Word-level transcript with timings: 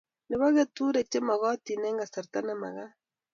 Nebo 0.29 0.45
keturek 0.57 1.07
chemokotin 1.11 1.85
eng 1.87 1.99
kasarta 2.01 2.39
ne 2.41 2.53
magat 2.61 2.93